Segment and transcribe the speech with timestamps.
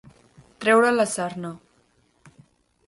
[0.65, 1.53] Treure la sarna.